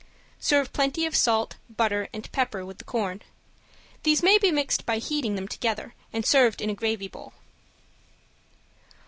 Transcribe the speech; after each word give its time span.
Serve 0.39 0.73
plenty 0.73 1.05
of 1.05 1.15
salt, 1.15 1.57
butter 1.69 2.07
and 2.11 2.31
pepper 2.31 2.65
with 2.65 2.79
the 2.79 2.83
corn. 2.83 3.21
These 4.01 4.23
may 4.23 4.39
be 4.39 4.49
mixed 4.49 4.83
by 4.83 4.97
heating 4.97 5.35
them 5.35 5.47
together, 5.47 5.93
and 6.11 6.25
serve 6.25 6.59
in 6.59 6.71
a 6.71 6.73
gravy 6.73 7.07
bowl. 7.07 7.33